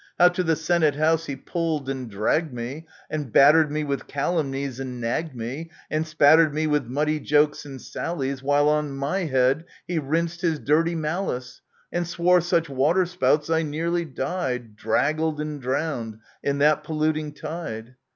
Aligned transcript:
* 0.11 0.17
How 0.19 0.29
to 0.29 0.41
the 0.41 0.55
Senate 0.55 0.95
House 0.95 1.27
he 1.27 1.35
pulled 1.35 1.87
and 1.87 2.09
dragged 2.09 2.51
me, 2.51 2.87
And 3.07 3.31
battered 3.31 3.71
me 3.71 3.83
with 3.83 4.07
calumnies, 4.07 4.79
and 4.79 4.99
nagged 4.99 5.35
me, 5.35 5.69
And 5.91 6.07
spattered 6.07 6.55
me 6.55 6.65
with 6.65 6.87
muddy 6.87 7.19
jokes 7.19 7.65
and 7.67 7.79
sallies, 7.79 8.41
While 8.41 8.67
on 8.67 8.95
my 8.97 9.25
head 9.25 9.65
he 9.85 9.99
rinsed 9.99 10.41
his 10.41 10.57
dirty 10.57 10.95
malice, 10.95 11.61
And 11.91 12.07
swore 12.07 12.41
such 12.41 12.67
water 12.67 13.05
spouts, 13.05 13.51
I 13.51 13.61
nearly 13.61 14.05
died 14.05 14.75
Draggled 14.75 15.39
and 15.39 15.61
drowned 15.61 16.17
in 16.41 16.57
that 16.57 16.83
polluting 16.83 17.31
tide 17.33 17.93